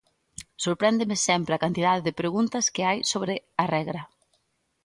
[0.63, 4.01] Sorpréndeme sempre a cantidade de preguntas que hai sobre a regra.